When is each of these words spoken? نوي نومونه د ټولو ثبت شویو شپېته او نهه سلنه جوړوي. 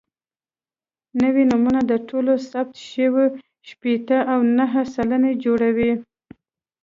نوي 1.21 1.43
نومونه 1.51 1.81
د 1.91 1.93
ټولو 2.09 2.33
ثبت 2.49 2.75
شویو 2.89 3.25
شپېته 3.69 4.17
او 4.33 4.39
نهه 4.57 4.81
سلنه 4.95 5.29
جوړوي. 5.43 5.91